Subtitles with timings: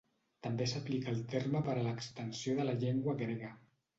[0.45, 3.55] També s'aplica el terme per a l'extensió de la llengua grega.